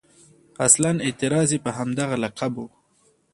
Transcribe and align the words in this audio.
اصلاً 0.65 0.91
اعتراض 1.05 1.49
یې 1.53 1.59
په 1.65 1.71
همدغه 1.77 2.15
لقب 2.23 2.53
و. 2.63 2.67